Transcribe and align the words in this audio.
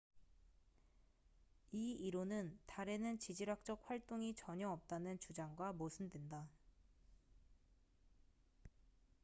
이 1.71 1.91
이론은 1.91 2.57
달에는 2.65 3.19
지질학적 3.19 3.83
활동이 3.87 4.33
전혀 4.33 4.67
없다는 4.71 5.19
주장과 5.19 5.73
모순된다 5.73 6.49